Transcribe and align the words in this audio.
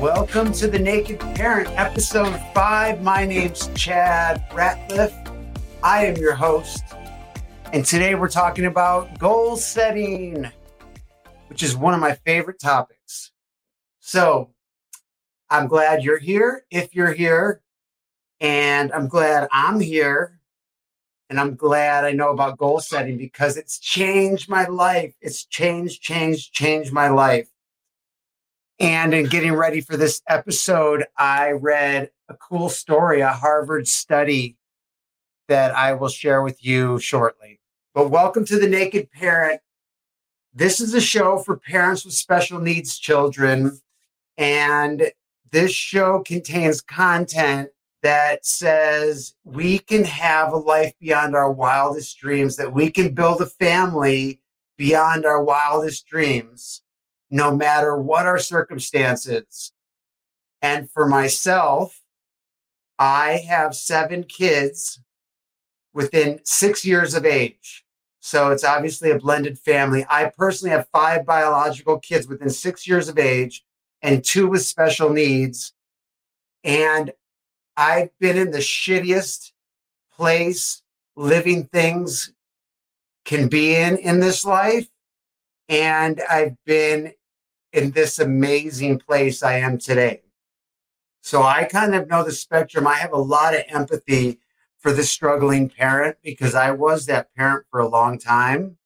Welcome 0.00 0.52
to 0.54 0.66
the 0.66 0.78
Naked 0.78 1.20
Parent, 1.20 1.68
episode 1.78 2.34
five. 2.54 3.02
My 3.02 3.26
name's 3.26 3.68
Chad 3.74 4.42
Ratliffe. 4.48 5.30
I 5.82 6.06
am 6.06 6.16
your 6.16 6.34
host. 6.34 6.82
And 7.74 7.84
today 7.84 8.14
we're 8.14 8.30
talking 8.30 8.64
about 8.64 9.18
goal 9.18 9.58
setting, 9.58 10.50
which 11.48 11.62
is 11.62 11.76
one 11.76 11.92
of 11.92 12.00
my 12.00 12.14
favorite 12.14 12.58
topics. 12.58 13.32
So 13.98 14.54
I'm 15.50 15.68
glad 15.68 16.02
you're 16.02 16.16
here 16.16 16.64
if 16.70 16.94
you're 16.94 17.12
here. 17.12 17.60
And 18.40 18.90
I'm 18.92 19.06
glad 19.06 19.48
I'm 19.52 19.80
here. 19.80 20.40
And 21.28 21.38
I'm 21.38 21.56
glad 21.56 22.06
I 22.06 22.12
know 22.12 22.30
about 22.30 22.56
goal 22.56 22.80
setting 22.80 23.18
because 23.18 23.58
it's 23.58 23.78
changed 23.78 24.48
my 24.48 24.64
life. 24.64 25.12
It's 25.20 25.44
changed, 25.44 26.00
changed, 26.00 26.54
changed 26.54 26.90
my 26.90 27.08
life. 27.08 27.50
And 28.80 29.12
in 29.12 29.26
getting 29.26 29.52
ready 29.52 29.82
for 29.82 29.98
this 29.98 30.22
episode, 30.26 31.04
I 31.18 31.50
read 31.50 32.10
a 32.30 32.34
cool 32.34 32.70
story, 32.70 33.20
a 33.20 33.28
Harvard 33.28 33.86
study 33.86 34.56
that 35.48 35.76
I 35.76 35.92
will 35.92 36.08
share 36.08 36.40
with 36.42 36.64
you 36.64 36.98
shortly. 36.98 37.60
But 37.92 38.08
welcome 38.08 38.46
to 38.46 38.58
the 38.58 38.66
Naked 38.66 39.12
Parent. 39.12 39.60
This 40.54 40.80
is 40.80 40.94
a 40.94 41.00
show 41.00 41.36
for 41.40 41.58
parents 41.58 42.06
with 42.06 42.14
special 42.14 42.58
needs 42.58 42.98
children. 42.98 43.78
And 44.38 45.12
this 45.50 45.72
show 45.72 46.20
contains 46.20 46.80
content 46.80 47.68
that 48.02 48.46
says 48.46 49.34
we 49.44 49.80
can 49.80 50.04
have 50.04 50.54
a 50.54 50.56
life 50.56 50.94
beyond 50.98 51.36
our 51.36 51.52
wildest 51.52 52.18
dreams, 52.18 52.56
that 52.56 52.72
we 52.72 52.90
can 52.90 53.12
build 53.12 53.42
a 53.42 53.46
family 53.46 54.40
beyond 54.78 55.26
our 55.26 55.44
wildest 55.44 56.06
dreams 56.06 56.80
no 57.30 57.54
matter 57.54 57.96
what 57.96 58.26
our 58.26 58.38
circumstances. 58.38 59.72
And 60.62 60.90
for 60.90 61.06
myself, 61.06 62.00
I 62.98 63.44
have 63.48 63.74
seven 63.74 64.24
kids 64.24 65.00
within 65.94 66.40
six 66.44 66.84
years 66.84 67.14
of 67.14 67.24
age. 67.24 67.84
So 68.20 68.50
it's 68.50 68.64
obviously 68.64 69.10
a 69.10 69.18
blended 69.18 69.58
family. 69.58 70.04
I 70.08 70.30
personally 70.36 70.70
have 70.72 70.88
five 70.92 71.24
biological 71.24 71.98
kids 71.98 72.28
within 72.28 72.50
six 72.50 72.86
years 72.86 73.08
of 73.08 73.18
age 73.18 73.64
and 74.02 74.22
two 74.22 74.48
with 74.48 74.62
special 74.62 75.10
needs. 75.10 75.72
And 76.62 77.12
I've 77.76 78.10
been 78.18 78.36
in 78.36 78.50
the 78.50 78.58
shittiest 78.58 79.52
place 80.14 80.82
living 81.16 81.64
things 81.64 82.32
can 83.24 83.48
be 83.48 83.74
in 83.74 83.96
in 83.96 84.20
this 84.20 84.44
life. 84.44 84.88
And 85.68 86.20
I've 86.28 86.56
been 86.66 87.12
in 87.72 87.92
this 87.92 88.18
amazing 88.18 88.98
place 88.98 89.42
I 89.42 89.58
am 89.58 89.78
today. 89.78 90.22
So 91.22 91.42
I 91.42 91.64
kind 91.64 91.94
of 91.94 92.08
know 92.08 92.24
the 92.24 92.32
spectrum. 92.32 92.86
I 92.86 92.94
have 92.94 93.12
a 93.12 93.18
lot 93.18 93.54
of 93.54 93.62
empathy 93.68 94.40
for 94.78 94.92
the 94.92 95.04
struggling 95.04 95.68
parent 95.68 96.16
because 96.22 96.54
I 96.54 96.70
was 96.70 97.06
that 97.06 97.34
parent 97.34 97.66
for 97.70 97.80
a 97.80 97.88
long 97.88 98.18
time. 98.18 98.78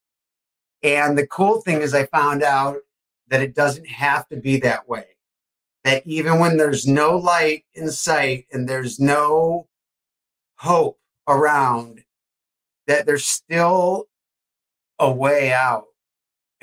And 0.83 1.17
the 1.17 1.27
cool 1.27 1.61
thing 1.61 1.81
is, 1.81 1.95
I 1.95 2.07
found 2.07 2.43
out 2.43 2.79
that 3.29 3.41
it 3.41 3.55
doesn't 3.55 3.87
have 3.87 4.29
to 4.29 4.37
be 4.37 4.59
that 4.59 4.89
way. 4.89 5.07
That 5.85 6.07
even 6.07 6.39
when 6.39 6.57
there's 6.57 6.87
no 6.87 7.17
light 7.17 7.65
in 7.75 7.91
sight 7.91 8.47
and 8.53 8.69
there's 8.69 8.99
no 8.99 9.69
hope 10.57 10.99
around, 11.29 12.05
that 12.87 13.07
there's 13.07 13.25
still 13.25 14.09
a 14.99 15.11
way 15.11 15.53
out 15.53 15.87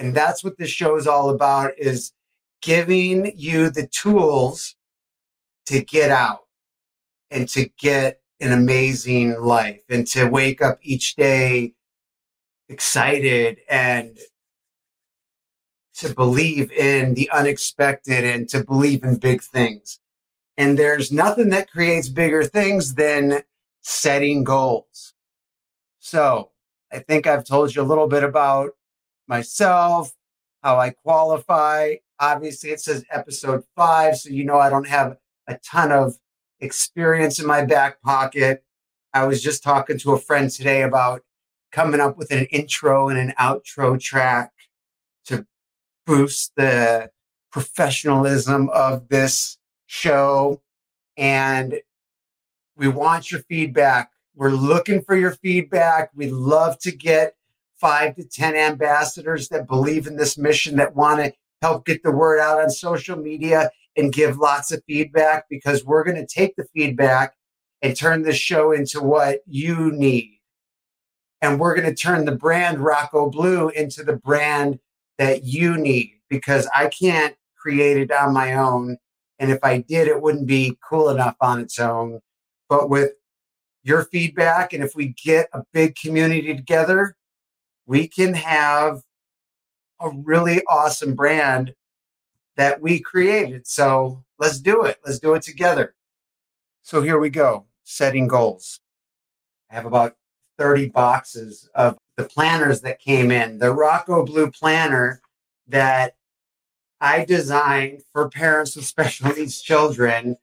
and 0.01 0.15
that's 0.15 0.43
what 0.43 0.57
this 0.57 0.71
show 0.71 0.95
is 0.97 1.05
all 1.05 1.29
about 1.29 1.73
is 1.77 2.11
giving 2.61 3.33
you 3.35 3.69
the 3.69 3.87
tools 3.87 4.75
to 5.65 5.83
get 5.83 6.11
out 6.11 6.47
and 7.29 7.47
to 7.49 7.69
get 7.77 8.21
an 8.39 8.51
amazing 8.51 9.39
life 9.39 9.83
and 9.89 10.07
to 10.07 10.25
wake 10.25 10.61
up 10.61 10.79
each 10.81 11.15
day 11.15 11.73
excited 12.69 13.59
and 13.69 14.17
to 15.93 16.13
believe 16.13 16.71
in 16.71 17.13
the 17.13 17.29
unexpected 17.31 18.23
and 18.23 18.49
to 18.49 18.63
believe 18.63 19.03
in 19.03 19.17
big 19.17 19.41
things. 19.41 19.99
And 20.57 20.77
there's 20.77 21.11
nothing 21.11 21.49
that 21.49 21.71
creates 21.71 22.09
bigger 22.09 22.43
things 22.43 22.95
than 22.95 23.43
setting 23.81 24.43
goals. 24.43 25.13
So 25.99 26.51
I 26.91 26.99
think 26.99 27.27
I've 27.27 27.45
told 27.45 27.75
you 27.75 27.81
a 27.81 27.83
little 27.83 28.07
bit 28.07 28.23
about 28.23 28.71
myself, 29.27 30.13
how 30.61 30.77
I 30.77 30.91
qualify. 30.91 31.95
Obviously, 32.19 32.69
it 32.69 32.79
says 32.79 33.03
episode 33.11 33.63
five, 33.75 34.17
so 34.17 34.29
you 34.29 34.43
know 34.43 34.59
I 34.59 34.69
don't 34.69 34.87
have 34.87 35.17
a 35.47 35.57
ton 35.57 35.91
of 35.91 36.17
experience 36.59 37.39
in 37.39 37.47
my 37.47 37.65
back 37.65 38.01
pocket. 38.01 38.63
I 39.13 39.25
was 39.25 39.41
just 39.41 39.63
talking 39.63 39.97
to 39.99 40.13
a 40.13 40.19
friend 40.19 40.49
today 40.49 40.83
about 40.83 41.23
coming 41.71 41.99
up 41.99 42.17
with 42.17 42.31
an 42.31 42.45
intro 42.45 43.09
and 43.09 43.17
an 43.17 43.33
outro 43.39 43.99
track 43.99 44.51
to 45.25 45.45
boost 46.05 46.53
the 46.55 47.11
professionalism 47.51 48.69
of 48.69 49.09
this 49.09 49.57
show. 49.87 50.61
And 51.17 51.81
we 52.77 52.87
want 52.87 53.31
your 53.31 53.41
feedback. 53.41 54.11
We're 54.35 54.51
looking 54.51 55.01
for 55.01 55.15
your 55.15 55.31
feedback. 55.31 56.11
We'd 56.15 56.31
love 56.31 56.79
to 56.79 56.91
get 56.91 57.35
five 57.81 58.15
to 58.15 58.23
10 58.23 58.55
ambassadors 58.55 59.49
that 59.49 59.67
believe 59.67 60.05
in 60.05 60.15
this 60.15 60.37
mission, 60.37 60.77
that 60.77 60.95
want 60.95 61.19
to 61.19 61.33
help 61.61 61.85
get 61.85 62.03
the 62.03 62.11
word 62.11 62.39
out 62.39 62.61
on 62.61 62.69
social 62.69 63.17
media 63.17 63.71
and 63.97 64.13
give 64.13 64.37
lots 64.37 64.71
of 64.71 64.83
feedback 64.87 65.45
because 65.49 65.83
we're 65.83 66.03
going 66.03 66.15
to 66.15 66.25
take 66.25 66.55
the 66.55 66.65
feedback 66.73 67.33
and 67.81 67.95
turn 67.95 68.21
this 68.21 68.37
show 68.37 68.71
into 68.71 69.01
what 69.01 69.39
you 69.47 69.91
need. 69.91 70.39
And 71.41 71.59
we're 71.59 71.75
going 71.75 71.89
to 71.89 71.95
turn 71.95 72.25
the 72.25 72.35
brand 72.35 72.79
Rocco 72.79 73.29
Blue 73.29 73.69
into 73.69 74.03
the 74.03 74.15
brand 74.15 74.79
that 75.17 75.43
you 75.43 75.77
need 75.77 76.13
because 76.29 76.67
I 76.75 76.87
can't 76.87 77.35
create 77.57 77.97
it 77.97 78.11
on 78.11 78.33
my 78.33 78.53
own. 78.53 78.97
And 79.39 79.51
if 79.51 79.59
I 79.63 79.79
did, 79.79 80.07
it 80.07 80.21
wouldn't 80.21 80.45
be 80.45 80.77
cool 80.87 81.09
enough 81.09 81.35
on 81.41 81.59
its 81.59 81.79
own. 81.79 82.19
But 82.69 82.89
with 82.89 83.13
your 83.83 84.03
feedback, 84.05 84.71
and 84.71 84.83
if 84.83 84.95
we 84.95 85.15
get 85.23 85.49
a 85.51 85.63
big 85.73 85.95
community 85.95 86.55
together, 86.55 87.15
we 87.91 88.07
can 88.07 88.35
have 88.35 89.01
a 89.99 90.09
really 90.09 90.61
awesome 90.69 91.13
brand 91.13 91.73
that 92.55 92.81
we 92.81 93.01
created. 93.01 93.67
So 93.67 94.23
let's 94.39 94.61
do 94.61 94.83
it. 94.83 94.99
Let's 95.05 95.19
do 95.19 95.33
it 95.33 95.41
together. 95.41 95.93
So 96.83 97.01
here 97.01 97.19
we 97.19 97.29
go 97.29 97.65
setting 97.83 98.29
goals. 98.29 98.79
I 99.69 99.75
have 99.75 99.85
about 99.85 100.15
30 100.57 100.87
boxes 100.87 101.69
of 101.75 101.97
the 102.15 102.23
planners 102.23 102.79
that 102.79 103.01
came 103.01 103.29
in, 103.29 103.57
the 103.57 103.73
Rocco 103.73 104.25
Blue 104.25 104.49
planner 104.49 105.21
that 105.67 106.15
I 107.01 107.25
designed 107.25 108.03
for 108.13 108.29
parents 108.29 108.77
with 108.77 108.85
special 108.85 109.27
needs 109.35 109.61
children 109.61 110.37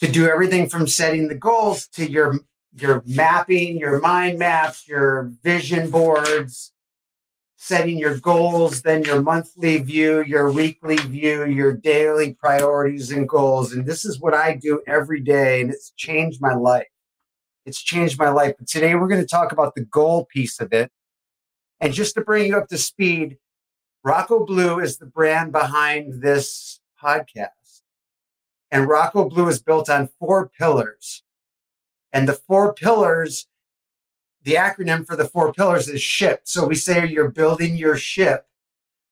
to 0.00 0.10
do 0.10 0.26
everything 0.26 0.70
from 0.70 0.86
setting 0.86 1.28
the 1.28 1.34
goals 1.34 1.86
to 1.88 2.10
your 2.10 2.38
your 2.74 3.02
mapping, 3.06 3.78
your 3.78 4.00
mind 4.00 4.38
maps, 4.38 4.88
your 4.88 5.32
vision 5.42 5.90
boards, 5.90 6.71
setting 7.62 7.96
your 7.96 8.18
goals, 8.18 8.82
then 8.82 9.04
your 9.04 9.22
monthly 9.22 9.78
view, 9.78 10.20
your 10.24 10.50
weekly 10.50 10.96
view, 10.96 11.44
your 11.44 11.72
daily 11.72 12.34
priorities 12.34 13.12
and 13.12 13.28
goals. 13.28 13.72
And 13.72 13.86
this 13.86 14.04
is 14.04 14.18
what 14.18 14.34
I 14.34 14.56
do 14.56 14.82
every 14.84 15.20
day, 15.20 15.60
and 15.60 15.70
it's 15.70 15.92
changed 15.96 16.40
my 16.40 16.54
life. 16.54 16.88
It's 17.64 17.80
changed 17.80 18.18
my 18.18 18.30
life. 18.30 18.56
But 18.58 18.66
today 18.66 18.96
we're 18.96 19.06
going 19.06 19.20
to 19.20 19.28
talk 19.28 19.52
about 19.52 19.76
the 19.76 19.84
goal 19.84 20.24
piece 20.24 20.58
of 20.58 20.72
it. 20.72 20.90
And 21.78 21.94
just 21.94 22.16
to 22.16 22.20
bring 22.20 22.48
you 22.48 22.58
up 22.58 22.66
to 22.66 22.76
speed, 22.76 23.38
Rocco 24.02 24.44
Blue 24.44 24.80
is 24.80 24.98
the 24.98 25.06
brand 25.06 25.52
behind 25.52 26.20
this 26.20 26.80
podcast. 27.00 27.82
And 28.72 28.88
Rocco 28.88 29.28
Blue 29.28 29.46
is 29.46 29.62
built 29.62 29.88
on 29.88 30.10
four 30.18 30.48
pillars. 30.48 31.22
And 32.12 32.28
the 32.28 32.32
four 32.32 32.74
pillars, 32.74 33.46
the 34.44 34.54
acronym 34.54 35.06
for 35.06 35.16
the 35.16 35.24
four 35.24 35.52
pillars 35.52 35.88
is 35.88 36.02
SHIP. 36.02 36.42
So 36.44 36.66
we 36.66 36.74
say 36.74 37.06
you're 37.06 37.30
building 37.30 37.76
your 37.76 37.96
ship 37.96 38.46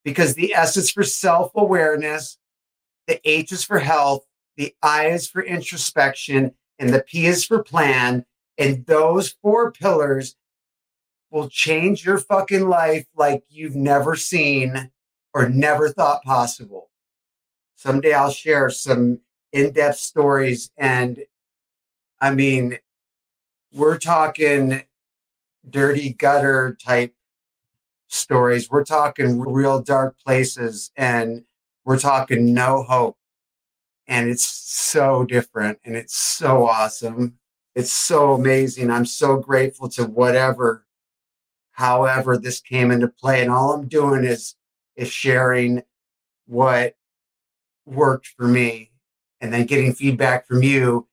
because 0.03 0.35
the 0.35 0.53
S 0.53 0.77
is 0.77 0.91
for 0.91 1.03
self 1.03 1.51
awareness, 1.55 2.37
the 3.07 3.19
H 3.29 3.51
is 3.51 3.63
for 3.63 3.79
health, 3.79 4.25
the 4.57 4.75
I 4.81 5.07
is 5.07 5.27
for 5.27 5.41
introspection, 5.41 6.53
and 6.79 6.89
the 6.89 7.01
P 7.01 7.25
is 7.25 7.45
for 7.45 7.63
plan. 7.63 8.25
And 8.57 8.85
those 8.85 9.29
four 9.41 9.71
pillars 9.71 10.35
will 11.31 11.49
change 11.49 12.05
your 12.05 12.17
fucking 12.17 12.67
life 12.67 13.07
like 13.15 13.43
you've 13.49 13.75
never 13.75 14.15
seen 14.15 14.91
or 15.33 15.49
never 15.49 15.89
thought 15.89 16.23
possible. 16.23 16.89
Someday 17.75 18.13
I'll 18.13 18.31
share 18.31 18.69
some 18.69 19.21
in 19.51 19.71
depth 19.71 19.97
stories. 19.97 20.71
And 20.77 21.23
I 22.19 22.35
mean, 22.35 22.77
we're 23.73 23.97
talking 23.97 24.83
dirty 25.69 26.13
gutter 26.13 26.77
type 26.83 27.13
stories. 28.07 28.69
We're 28.69 28.83
talking 28.83 29.39
real 29.39 29.81
dark 29.81 30.17
places 30.19 30.91
and 30.95 31.43
we're 31.85 31.99
talking 31.99 32.53
no 32.53 32.83
hope. 32.83 33.17
And 34.07 34.29
it's 34.29 34.45
so 34.45 35.23
different 35.23 35.79
and 35.85 35.95
it's 35.95 36.15
so 36.15 36.67
awesome. 36.67 37.37
It's 37.75 37.91
so 37.91 38.33
amazing. 38.33 38.91
I'm 38.91 39.05
so 39.05 39.37
grateful 39.37 39.87
to 39.89 40.03
whatever, 40.03 40.85
however, 41.71 42.37
this 42.37 42.59
came 42.59 42.91
into 42.91 43.07
play. 43.07 43.41
And 43.41 43.49
all 43.49 43.71
I'm 43.71 43.87
doing 43.87 44.25
is, 44.25 44.55
is 44.97 45.09
sharing 45.09 45.83
what 46.47 46.95
worked 47.85 48.27
for 48.27 48.47
me 48.47 48.91
and 49.39 49.53
then 49.53 49.65
getting 49.65 49.93
feedback 49.93 50.45
from 50.45 50.63
you, 50.63 51.07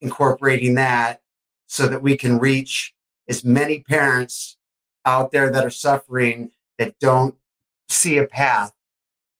incorporating 0.00 0.74
that 0.74 1.22
so 1.68 1.86
that 1.86 2.02
we 2.02 2.16
can 2.16 2.38
reach 2.38 2.94
as 3.30 3.44
many 3.44 3.78
parents 3.78 4.58
out 5.06 5.30
there 5.30 5.50
that 5.50 5.64
are 5.64 5.70
suffering 5.70 6.50
that 6.78 6.98
don't 6.98 7.36
see 7.88 8.18
a 8.18 8.26
path 8.26 8.72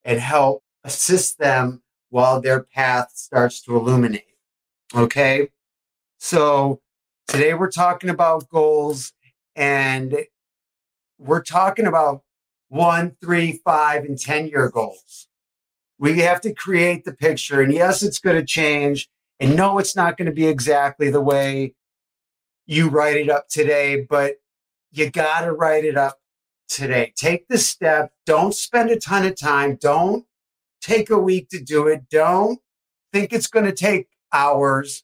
and 0.04 0.20
help 0.20 0.62
assist 0.84 1.38
them 1.38 1.82
while 2.08 2.40
their 2.40 2.62
path 2.62 3.10
starts 3.14 3.60
to 3.62 3.76
illuminate. 3.76 4.24
Okay. 4.94 5.48
So 6.18 6.80
today 7.26 7.52
we're 7.52 7.70
talking 7.70 8.10
about 8.10 8.48
goals 8.48 9.12
and 9.56 10.16
we're 11.18 11.42
talking 11.42 11.86
about 11.86 12.22
one, 12.68 13.16
three, 13.20 13.60
five, 13.64 14.04
and 14.04 14.18
10 14.18 14.46
year 14.46 14.70
goals. 14.70 15.26
We 15.98 16.20
have 16.20 16.40
to 16.42 16.54
create 16.54 17.04
the 17.04 17.12
picture. 17.12 17.60
And 17.60 17.72
yes, 17.72 18.02
it's 18.04 18.20
going 18.20 18.36
to 18.36 18.46
change. 18.46 19.10
And 19.40 19.56
no, 19.56 19.78
it's 19.78 19.96
not 19.96 20.16
going 20.16 20.26
to 20.26 20.32
be 20.32 20.46
exactly 20.46 21.10
the 21.10 21.20
way 21.20 21.74
you 22.70 22.88
write 22.88 23.16
it 23.16 23.28
up 23.28 23.48
today, 23.48 24.06
but 24.08 24.36
you 24.92 25.10
got 25.10 25.40
to 25.40 25.52
write 25.52 25.84
it 25.84 25.96
up 25.96 26.20
today. 26.68 27.12
Take 27.16 27.48
the 27.48 27.58
step. 27.58 28.12
Don't 28.26 28.54
spend 28.54 28.90
a 28.90 28.96
ton 28.96 29.26
of 29.26 29.36
time. 29.36 29.74
Don't 29.74 30.24
take 30.80 31.10
a 31.10 31.18
week 31.18 31.48
to 31.48 31.60
do 31.60 31.88
it. 31.88 32.08
Don't 32.08 32.60
think 33.12 33.32
it's 33.32 33.48
going 33.48 33.64
to 33.64 33.72
take 33.72 34.06
hours. 34.32 35.02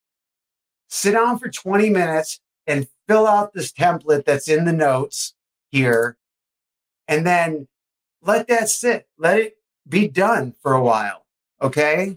Sit 0.89 1.13
down 1.13 1.41
for 1.41 1.49
20 1.49 1.91
minutes 1.91 2.39
and 2.69 2.87
fill 3.09 3.27
out 3.27 3.53
this 3.53 3.73
template 3.73 4.25
that's 4.25 4.49
in 4.49 4.65
the 4.65 4.73
notes 4.73 5.35
here. 5.73 6.19
And 7.09 7.27
then 7.27 7.67
let 8.23 8.47
that 8.47 8.69
sit. 8.69 9.09
Let 9.19 9.41
it 9.41 9.57
be 9.89 10.07
done 10.07 10.55
for 10.63 10.73
a 10.73 10.83
while. 10.83 11.27
Okay. 11.61 12.17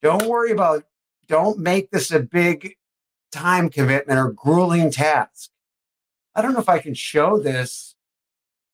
Don't 0.00 0.28
worry 0.28 0.52
about, 0.52 0.84
don't 1.26 1.58
make 1.58 1.90
this 1.90 2.12
a 2.12 2.20
big 2.20 2.76
time 3.34 3.68
commitment 3.68 4.18
or 4.18 4.30
grueling 4.30 4.90
task. 4.90 5.50
I 6.34 6.42
don't 6.42 6.54
know 6.54 6.60
if 6.60 6.68
I 6.68 6.78
can 6.78 6.94
show 6.94 7.38
this. 7.38 7.96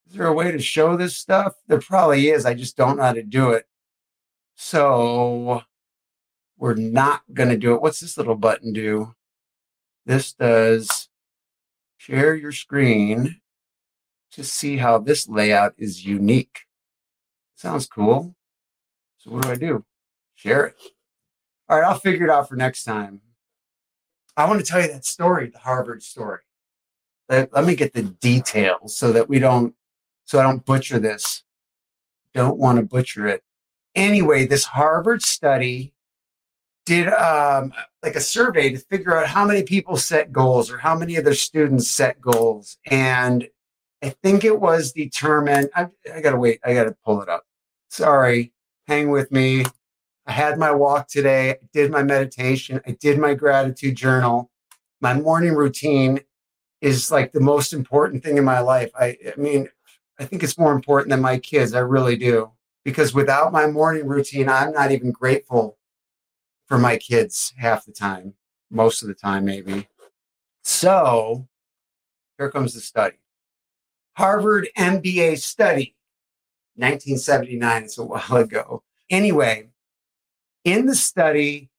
Is 0.07 0.13
there 0.13 0.27
a 0.27 0.33
way 0.33 0.51
to 0.51 0.59
show 0.59 0.95
this 0.95 1.15
stuff? 1.15 1.55
There 1.67 1.79
probably 1.79 2.29
is. 2.29 2.45
I 2.45 2.53
just 2.53 2.77
don't 2.77 2.97
know 2.97 3.03
how 3.03 3.13
to 3.13 3.23
do 3.23 3.51
it. 3.51 3.65
So 4.55 5.63
we're 6.57 6.75
not 6.75 7.21
going 7.33 7.49
to 7.49 7.57
do 7.57 7.73
it. 7.73 7.81
What's 7.81 7.99
this 7.99 8.17
little 8.17 8.35
button 8.35 8.71
do? 8.71 9.15
This 10.05 10.33
does 10.33 11.09
share 11.97 12.35
your 12.35 12.51
screen 12.51 13.41
to 14.33 14.43
see 14.43 14.77
how 14.77 14.99
this 14.99 15.27
layout 15.27 15.73
is 15.77 16.05
unique. 16.05 16.61
Sounds 17.55 17.87
cool. 17.87 18.35
So 19.17 19.31
what 19.31 19.43
do 19.43 19.51
I 19.51 19.55
do? 19.55 19.85
Share 20.35 20.67
it. 20.67 20.75
All 21.69 21.79
right, 21.79 21.87
I'll 21.87 21.99
figure 21.99 22.25
it 22.25 22.31
out 22.31 22.49
for 22.49 22.55
next 22.55 22.83
time. 22.83 23.21
I 24.37 24.47
want 24.47 24.59
to 24.59 24.65
tell 24.65 24.81
you 24.81 24.87
that 24.87 25.05
story, 25.05 25.49
the 25.49 25.59
Harvard 25.59 26.03
story. 26.03 26.39
Let, 27.29 27.53
let 27.53 27.65
me 27.65 27.75
get 27.75 27.93
the 27.93 28.03
details 28.03 28.97
so 28.97 29.11
that 29.11 29.29
we 29.29 29.39
don't, 29.39 29.73
so 30.25 30.39
I 30.39 30.43
don't 30.43 30.65
butcher 30.65 30.99
this. 30.99 31.43
Don't 32.33 32.57
want 32.57 32.77
to 32.77 32.85
butcher 32.85 33.27
it. 33.27 33.43
Anyway, 33.95 34.45
this 34.45 34.65
Harvard 34.65 35.21
study 35.21 35.93
did 36.85 37.07
um, 37.09 37.73
like 38.01 38.15
a 38.15 38.21
survey 38.21 38.69
to 38.69 38.77
figure 38.77 39.15
out 39.15 39.27
how 39.27 39.45
many 39.45 39.63
people 39.63 39.97
set 39.97 40.31
goals 40.31 40.71
or 40.71 40.77
how 40.77 40.95
many 40.95 41.15
of 41.17 41.25
their 41.25 41.33
students 41.35 41.89
set 41.89 42.19
goals. 42.21 42.77
And 42.89 43.47
I 44.01 44.09
think 44.23 44.43
it 44.43 44.59
was 44.59 44.91
determined. 44.93 45.69
I, 45.75 45.87
I 46.13 46.21
got 46.21 46.31
to 46.31 46.37
wait. 46.37 46.59
I 46.65 46.73
got 46.73 46.85
to 46.85 46.95
pull 47.05 47.21
it 47.21 47.29
up. 47.29 47.43
Sorry. 47.89 48.53
Hang 48.87 49.09
with 49.09 49.31
me. 49.31 49.65
I 50.31 50.33
had 50.33 50.57
my 50.57 50.71
walk 50.71 51.09
today. 51.09 51.49
I 51.49 51.57
did 51.73 51.91
my 51.91 52.03
meditation. 52.03 52.79
I 52.87 52.91
did 52.91 53.19
my 53.19 53.33
gratitude 53.33 53.97
journal. 53.97 54.49
My 55.01 55.13
morning 55.13 55.55
routine 55.55 56.21
is 56.79 57.11
like 57.11 57.33
the 57.33 57.41
most 57.41 57.73
important 57.73 58.23
thing 58.23 58.37
in 58.37 58.45
my 58.45 58.61
life. 58.61 58.91
I, 58.97 59.17
I 59.27 59.33
mean, 59.35 59.67
I 60.17 60.23
think 60.23 60.41
it's 60.41 60.57
more 60.57 60.71
important 60.71 61.09
than 61.09 61.19
my 61.19 61.37
kids. 61.37 61.73
I 61.73 61.79
really 61.79 62.15
do. 62.15 62.49
Because 62.85 63.13
without 63.13 63.51
my 63.51 63.67
morning 63.67 64.07
routine, 64.07 64.47
I'm 64.47 64.71
not 64.71 64.93
even 64.93 65.11
grateful 65.11 65.77
for 66.65 66.77
my 66.77 66.95
kids 66.95 67.51
half 67.57 67.85
the 67.85 67.91
time, 67.91 68.35
most 68.69 69.01
of 69.01 69.09
the 69.09 69.13
time, 69.13 69.43
maybe. 69.43 69.89
So 70.63 71.49
here 72.37 72.49
comes 72.49 72.73
the 72.73 72.79
study 72.79 73.17
Harvard 74.13 74.69
MBA 74.77 75.39
study, 75.39 75.97
1979. 76.75 77.83
It's 77.83 77.97
a 77.97 78.05
while 78.05 78.37
ago. 78.37 78.83
Anyway, 79.09 79.67
in 80.63 80.85
the 80.85 80.95
study, 80.95 81.69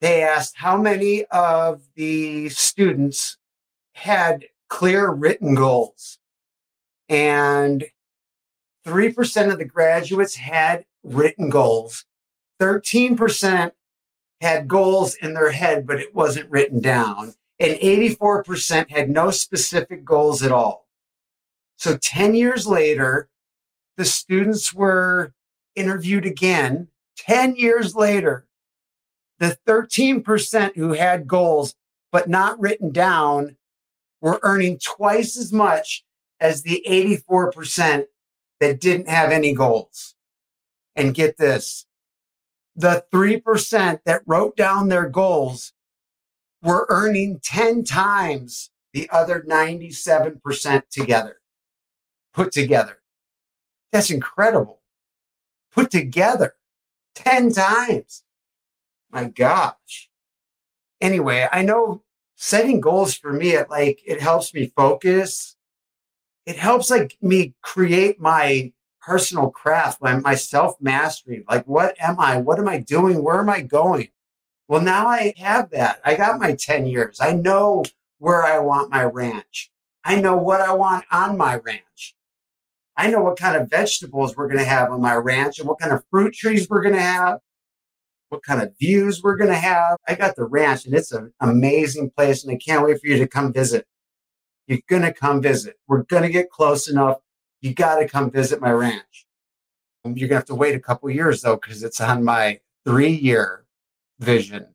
they 0.00 0.22
asked 0.22 0.56
how 0.56 0.76
many 0.76 1.24
of 1.26 1.82
the 1.94 2.48
students 2.50 3.38
had 3.94 4.46
clear 4.68 5.10
written 5.10 5.54
goals. 5.54 6.18
And 7.08 7.84
3% 8.86 9.52
of 9.52 9.58
the 9.58 9.64
graduates 9.64 10.36
had 10.36 10.84
written 11.02 11.50
goals. 11.50 12.04
13% 12.60 13.72
had 14.40 14.68
goals 14.68 15.14
in 15.16 15.34
their 15.34 15.50
head, 15.50 15.86
but 15.86 16.00
it 16.00 16.14
wasn't 16.14 16.50
written 16.50 16.80
down. 16.80 17.34
And 17.58 17.78
84% 17.78 18.90
had 18.90 19.08
no 19.08 19.30
specific 19.30 20.04
goals 20.04 20.42
at 20.42 20.52
all. 20.52 20.86
So 21.78 21.96
10 21.96 22.34
years 22.34 22.66
later, 22.66 23.28
the 23.96 24.04
students 24.04 24.74
were 24.74 25.32
interviewed 25.74 26.26
again. 26.26 26.88
10 27.16 27.56
years 27.56 27.94
later, 27.94 28.46
the 29.38 29.58
13% 29.66 30.76
who 30.76 30.92
had 30.92 31.26
goals 31.26 31.74
but 32.12 32.28
not 32.28 32.58
written 32.60 32.90
down 32.90 33.56
were 34.20 34.40
earning 34.42 34.78
twice 34.78 35.36
as 35.36 35.52
much 35.52 36.04
as 36.40 36.62
the 36.62 36.82
84% 36.88 38.06
that 38.60 38.80
didn't 38.80 39.08
have 39.08 39.30
any 39.30 39.52
goals. 39.52 40.14
And 40.94 41.14
get 41.14 41.36
this 41.36 41.86
the 42.76 43.04
3% 43.12 44.00
that 44.04 44.22
wrote 44.26 44.54
down 44.54 44.88
their 44.88 45.08
goals 45.08 45.72
were 46.62 46.86
earning 46.90 47.40
10 47.42 47.84
times 47.84 48.70
the 48.92 49.08
other 49.10 49.44
97% 49.48 50.82
together, 50.90 51.38
put 52.34 52.52
together. 52.52 52.98
That's 53.92 54.10
incredible. 54.10 54.82
Put 55.72 55.90
together 55.90 56.54
10 57.16 57.52
times. 57.52 58.22
My 59.10 59.24
gosh. 59.24 60.08
Anyway, 61.00 61.48
I 61.50 61.62
know 61.62 62.02
setting 62.36 62.80
goals 62.80 63.14
for 63.14 63.32
me, 63.32 63.50
it 63.50 63.70
like, 63.70 64.00
it 64.06 64.20
helps 64.20 64.54
me 64.54 64.72
focus. 64.76 65.56
It 66.44 66.56
helps 66.56 66.90
like 66.90 67.16
me 67.20 67.54
create 67.62 68.20
my 68.20 68.72
personal 69.00 69.50
craft, 69.50 70.00
my, 70.02 70.16
my 70.18 70.34
self 70.34 70.80
mastery. 70.80 71.44
Like, 71.48 71.66
what 71.66 71.96
am 72.00 72.20
I? 72.20 72.38
What 72.38 72.58
am 72.58 72.68
I 72.68 72.78
doing? 72.78 73.22
Where 73.22 73.40
am 73.40 73.48
I 73.48 73.62
going? 73.62 74.08
Well, 74.68 74.82
now 74.82 75.06
I 75.06 75.32
have 75.36 75.70
that. 75.70 76.00
I 76.04 76.16
got 76.16 76.40
my 76.40 76.54
10 76.54 76.86
years. 76.86 77.18
I 77.20 77.32
know 77.32 77.84
where 78.18 78.44
I 78.44 78.58
want 78.58 78.90
my 78.90 79.04
ranch. 79.04 79.70
I 80.04 80.20
know 80.20 80.36
what 80.36 80.60
I 80.60 80.72
want 80.72 81.04
on 81.10 81.36
my 81.36 81.56
ranch. 81.56 82.16
I 82.96 83.10
know 83.10 83.22
what 83.22 83.38
kind 83.38 83.56
of 83.56 83.70
vegetables 83.70 84.36
we're 84.36 84.48
going 84.48 84.58
to 84.58 84.64
have 84.64 84.90
on 84.90 85.00
my 85.00 85.14
ranch 85.14 85.58
and 85.58 85.68
what 85.68 85.78
kind 85.78 85.92
of 85.92 86.02
fruit 86.10 86.34
trees 86.34 86.68
we're 86.68 86.82
going 86.82 86.94
to 86.94 87.00
have 87.00 87.38
what 88.28 88.42
kind 88.42 88.62
of 88.62 88.72
views 88.78 89.22
we're 89.22 89.36
going 89.36 89.50
to 89.50 89.56
have. 89.56 89.96
I 90.08 90.14
got 90.14 90.36
the 90.36 90.44
ranch 90.44 90.86
and 90.86 90.94
it's 90.94 91.12
an 91.12 91.32
amazing 91.40 92.10
place 92.10 92.44
and 92.44 92.52
I 92.52 92.58
can't 92.58 92.84
wait 92.84 93.00
for 93.00 93.06
you 93.06 93.18
to 93.18 93.26
come 93.26 93.52
visit. 93.52 93.86
You're 94.66 94.80
going 94.88 95.02
to 95.02 95.12
come 95.12 95.40
visit. 95.40 95.76
We're 95.86 96.02
going 96.02 96.24
to 96.24 96.28
get 96.28 96.50
close 96.50 96.88
enough. 96.88 97.18
You 97.60 97.72
got 97.72 97.96
to 97.96 98.08
come 98.08 98.30
visit 98.30 98.60
my 98.60 98.72
ranch. 98.72 99.26
You're 100.04 100.28
going 100.28 100.28
to 100.28 100.34
have 100.36 100.44
to 100.46 100.54
wait 100.54 100.74
a 100.74 100.80
couple 100.80 101.10
years 101.10 101.42
though, 101.42 101.56
because 101.56 101.82
it's 101.82 102.00
on 102.00 102.24
my 102.24 102.60
three 102.84 103.10
year 103.12 103.64
vision. 104.20 104.66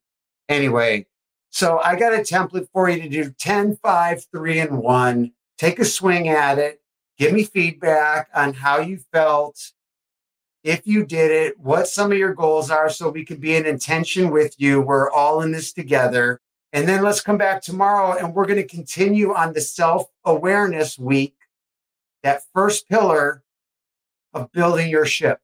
Anyway, 0.49 1.07
so 1.49 1.79
I 1.83 1.95
got 1.95 2.13
a 2.13 2.17
template 2.17 2.67
for 2.73 2.89
you 2.89 3.01
to 3.01 3.09
do 3.09 3.31
10, 3.31 3.77
5, 3.77 4.25
3, 4.31 4.59
and 4.59 4.77
1. 4.79 5.31
Take 5.57 5.79
a 5.79 5.85
swing 5.85 6.27
at 6.27 6.57
it. 6.57 6.80
Give 7.17 7.33
me 7.33 7.43
feedback 7.43 8.29
on 8.33 8.53
how 8.53 8.79
you 8.79 8.99
felt, 9.11 9.73
if 10.63 10.85
you 10.85 11.05
did 11.05 11.31
it, 11.31 11.59
what 11.59 11.87
some 11.87 12.11
of 12.11 12.17
your 12.17 12.33
goals 12.33 12.71
are, 12.71 12.89
so 12.89 13.09
we 13.09 13.25
can 13.25 13.37
be 13.37 13.55
in 13.55 13.65
intention 13.65 14.29
with 14.31 14.59
you. 14.59 14.81
We're 14.81 15.11
all 15.11 15.41
in 15.41 15.51
this 15.51 15.73
together. 15.73 16.39
And 16.73 16.87
then 16.87 17.03
let's 17.03 17.21
come 17.21 17.37
back 17.37 17.61
tomorrow 17.61 18.17
and 18.17 18.33
we're 18.33 18.45
going 18.45 18.61
to 18.61 18.67
continue 18.67 19.33
on 19.33 19.53
the 19.53 19.61
self 19.61 20.09
awareness 20.23 20.97
week, 20.97 21.35
that 22.23 22.43
first 22.53 22.87
pillar 22.87 23.43
of 24.33 24.51
building 24.51 24.89
your 24.89 25.05
ship. 25.05 25.41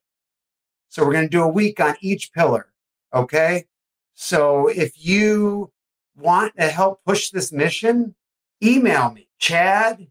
So 0.89 1.05
we're 1.05 1.13
going 1.13 1.25
to 1.25 1.29
do 1.29 1.43
a 1.43 1.47
week 1.47 1.79
on 1.79 1.95
each 1.99 2.31
pillar. 2.31 2.67
Okay. 3.13 3.65
So 4.13 4.67
if 4.67 4.93
you 5.05 5.71
want 6.15 6.53
to 6.57 6.69
help 6.69 7.03
push 7.05 7.29
this 7.29 7.51
mission, 7.51 8.15
email 8.63 9.11
me, 9.11 9.27
chad 9.37 10.07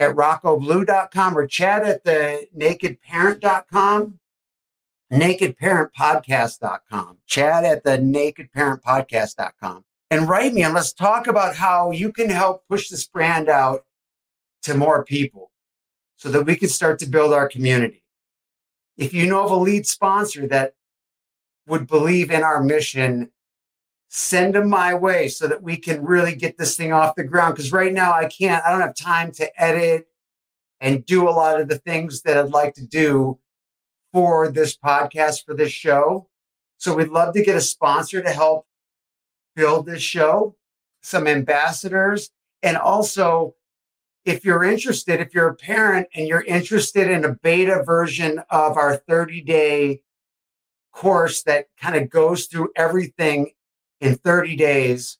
at 0.00 0.16
roccoblue.com 0.16 1.38
or 1.38 1.46
chad 1.46 1.84
at 1.84 2.02
the 2.04 2.48
nakedparent.com, 2.56 4.18
nakedparentpodcast.com, 5.12 7.18
chad 7.26 7.64
at 7.64 7.84
the 7.84 7.98
nakedparentpodcast.com 7.98 9.84
and 10.10 10.28
write 10.28 10.52
me 10.52 10.64
and 10.64 10.74
let's 10.74 10.92
talk 10.92 11.26
about 11.26 11.56
how 11.56 11.92
you 11.92 12.12
can 12.12 12.28
help 12.28 12.66
push 12.68 12.88
this 12.88 13.06
brand 13.06 13.48
out 13.48 13.84
to 14.62 14.74
more 14.74 15.04
people 15.04 15.52
so 16.16 16.28
that 16.30 16.44
we 16.44 16.56
can 16.56 16.68
start 16.68 16.98
to 16.98 17.06
build 17.06 17.32
our 17.32 17.48
community. 17.48 18.02
If 18.96 19.14
you 19.14 19.26
know 19.26 19.44
of 19.44 19.52
a 19.52 19.56
lead 19.56 19.86
sponsor 19.86 20.46
that 20.48 20.74
would 21.66 21.86
believe 21.86 22.30
in 22.30 22.42
our 22.42 22.62
mission, 22.62 23.30
send 24.12 24.56
them 24.56 24.68
my 24.68 24.92
way 24.92 25.28
so 25.28 25.46
that 25.46 25.62
we 25.62 25.76
can 25.76 26.04
really 26.04 26.34
get 26.34 26.58
this 26.58 26.76
thing 26.76 26.92
off 26.92 27.14
the 27.14 27.22
ground. 27.22 27.54
Because 27.54 27.72
right 27.72 27.92
now 27.92 28.12
I 28.12 28.26
can't, 28.26 28.64
I 28.66 28.72
don't 28.72 28.80
have 28.80 28.96
time 28.96 29.30
to 29.32 29.62
edit 29.62 30.08
and 30.80 31.06
do 31.06 31.28
a 31.28 31.30
lot 31.30 31.60
of 31.60 31.68
the 31.68 31.78
things 31.78 32.22
that 32.22 32.36
I'd 32.36 32.50
like 32.50 32.74
to 32.74 32.84
do 32.84 33.38
for 34.12 34.50
this 34.50 34.76
podcast, 34.76 35.44
for 35.46 35.54
this 35.54 35.70
show. 35.70 36.28
So 36.78 36.96
we'd 36.96 37.08
love 37.08 37.34
to 37.34 37.44
get 37.44 37.56
a 37.56 37.60
sponsor 37.60 38.20
to 38.20 38.30
help 38.30 38.66
build 39.54 39.86
this 39.86 40.02
show, 40.02 40.56
some 41.02 41.28
ambassadors, 41.28 42.30
and 42.62 42.76
also 42.76 43.54
if 44.24 44.44
you're 44.44 44.64
interested, 44.64 45.20
if 45.20 45.34
you're 45.34 45.48
a 45.48 45.54
parent 45.54 46.08
and 46.14 46.26
you're 46.26 46.42
interested 46.42 47.10
in 47.10 47.24
a 47.24 47.34
beta 47.34 47.82
version 47.84 48.42
of 48.50 48.76
our 48.76 48.96
30 48.96 49.40
day 49.42 50.02
course 50.92 51.42
that 51.44 51.66
kind 51.80 51.96
of 51.96 52.10
goes 52.10 52.46
through 52.46 52.70
everything 52.76 53.52
in 54.00 54.16
30 54.16 54.56
days, 54.56 55.18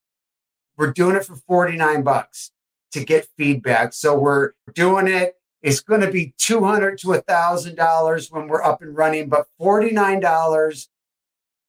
we're 0.76 0.92
doing 0.92 1.16
it 1.16 1.24
for 1.24 1.36
49 1.36 2.02
bucks 2.02 2.50
to 2.92 3.04
get 3.04 3.28
feedback. 3.36 3.92
So 3.92 4.18
we're 4.18 4.52
doing 4.74 5.06
it. 5.06 5.36
It's 5.62 5.80
going 5.80 6.00
to 6.00 6.10
be 6.10 6.34
200 6.38 6.96
to 6.98 7.08
$1,000 7.08 8.32
when 8.32 8.48
we're 8.48 8.62
up 8.62 8.80
and 8.80 8.96
running, 8.96 9.28
but 9.28 9.46
$49 9.60 10.88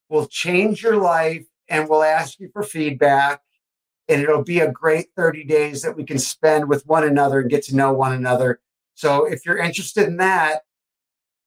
will 0.10 0.28
change 0.28 0.82
your 0.82 0.96
life 0.96 1.46
and 1.68 1.90
we'll 1.90 2.04
ask 2.04 2.40
you 2.40 2.50
for 2.54 2.64
feedback. 2.64 3.42
And 4.08 4.22
it'll 4.22 4.44
be 4.44 4.60
a 4.60 4.72
great 4.72 5.08
30 5.16 5.44
days 5.44 5.82
that 5.82 5.96
we 5.96 6.06
can 6.06 6.20
spend 6.20 6.70
with 6.70 6.88
one 6.88 7.04
another 7.04 7.42
and 7.42 7.50
get 7.50 7.64
to 7.66 7.76
know 7.76 7.92
one 7.94 8.14
another. 8.14 8.62
So 8.94 9.26
if 9.26 9.46
you're 9.46 9.58
interested 9.58 10.08
in 10.08 10.16
that, 10.18 10.62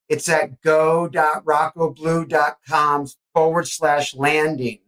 it's 0.09 0.29
at 0.29 0.61
go.roccoblue.com 0.61 3.07
forward 3.33 3.69
slash 3.69 4.15
landing. 4.15 4.81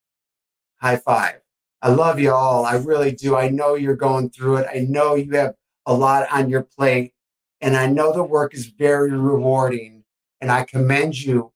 high 0.81 0.97
five. 0.97 1.41
I 1.81 1.89
love 1.89 2.19
you 2.19 2.31
all. 2.31 2.65
I 2.65 2.75
really 2.75 3.11
do. 3.11 3.35
I 3.35 3.49
know 3.49 3.75
you're 3.75 3.95
going 3.95 4.29
through 4.29 4.57
it. 4.57 4.67
I 4.73 4.79
know 4.79 5.15
you 5.15 5.31
have 5.31 5.55
a 5.85 5.93
lot 5.93 6.27
on 6.31 6.49
your 6.49 6.63
plate. 6.63 7.13
And 7.61 7.75
I 7.75 7.87
know 7.87 8.13
the 8.13 8.23
work 8.23 8.53
is 8.53 8.67
very 8.67 9.11
rewarding. 9.11 10.03
And 10.39 10.51
I 10.51 10.63
commend 10.63 11.21
you 11.21 11.51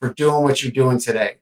for 0.00 0.12
doing 0.12 0.42
what 0.42 0.62
you're 0.62 0.72
doing 0.72 0.98
today. 0.98 1.36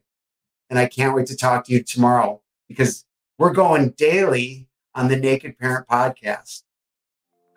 And 0.70 0.78
I 0.78 0.86
can't 0.86 1.14
wait 1.14 1.26
to 1.26 1.36
talk 1.36 1.64
to 1.66 1.72
you 1.72 1.82
tomorrow 1.82 2.40
because 2.68 3.04
we're 3.38 3.52
going 3.52 3.90
daily 3.90 4.68
on 4.94 5.08
the 5.08 5.16
Naked 5.16 5.58
Parent 5.58 5.86
Podcast. 5.88 6.62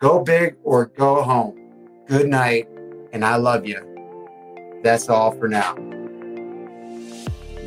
Go 0.00 0.22
big 0.22 0.56
or 0.62 0.86
go 0.86 1.22
home. 1.22 2.04
Good 2.06 2.28
night. 2.28 2.68
And 3.12 3.24
I 3.24 3.36
love 3.36 3.66
you. 3.66 4.80
That's 4.82 5.08
all 5.08 5.32
for 5.32 5.48
now. 5.48 5.74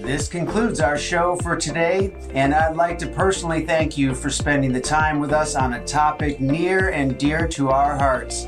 This 0.01 0.27
concludes 0.27 0.79
our 0.79 0.98
show 0.98 1.36
for 1.43 1.55
today, 1.55 2.15
and 2.33 2.55
I'd 2.55 2.75
like 2.75 2.98
to 3.00 3.07
personally 3.07 3.67
thank 3.67 4.00
you 4.00 4.15
for 4.15 4.31
spending 4.31 4.74
the 4.74 4.81
time 4.81 5.19
with 5.19 5.31
us 5.31 5.55
on 5.55 5.74
a 5.74 5.86
topic 5.86 6.39
near 6.39 6.89
and 6.89 7.19
dear 7.19 7.48
to 7.50 7.69
our 7.69 7.95
hearts. 7.98 8.48